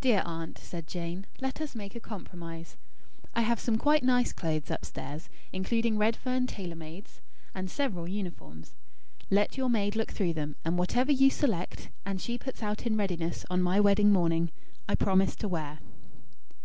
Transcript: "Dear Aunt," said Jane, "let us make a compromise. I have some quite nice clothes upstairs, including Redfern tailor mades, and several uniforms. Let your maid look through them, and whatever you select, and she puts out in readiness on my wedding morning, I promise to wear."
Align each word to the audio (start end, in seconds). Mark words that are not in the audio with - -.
"Dear 0.00 0.20
Aunt," 0.24 0.58
said 0.58 0.88
Jane, 0.88 1.26
"let 1.40 1.60
us 1.60 1.76
make 1.76 1.94
a 1.94 2.00
compromise. 2.00 2.76
I 3.36 3.42
have 3.42 3.60
some 3.60 3.78
quite 3.78 4.02
nice 4.02 4.32
clothes 4.32 4.68
upstairs, 4.68 5.28
including 5.52 5.96
Redfern 5.96 6.48
tailor 6.48 6.74
mades, 6.74 7.20
and 7.54 7.70
several 7.70 8.08
uniforms. 8.08 8.74
Let 9.30 9.56
your 9.56 9.68
maid 9.68 9.94
look 9.94 10.10
through 10.10 10.32
them, 10.32 10.56
and 10.64 10.76
whatever 10.76 11.12
you 11.12 11.30
select, 11.30 11.90
and 12.04 12.20
she 12.20 12.36
puts 12.36 12.64
out 12.64 12.84
in 12.84 12.96
readiness 12.96 13.46
on 13.48 13.62
my 13.62 13.78
wedding 13.78 14.12
morning, 14.12 14.50
I 14.88 14.96
promise 14.96 15.36
to 15.36 15.46
wear." 15.46 15.78